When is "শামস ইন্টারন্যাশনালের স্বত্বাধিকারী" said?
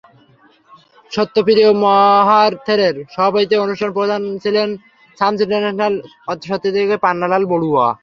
5.17-7.03